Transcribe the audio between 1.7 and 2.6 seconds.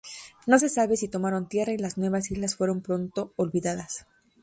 y las nuevas islas